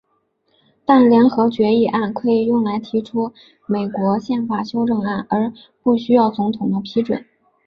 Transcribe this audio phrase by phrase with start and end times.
[0.83, 3.31] 但联合决议案可以用来提出
[3.67, 7.23] 美国宪法修正案而不需要总统的批准。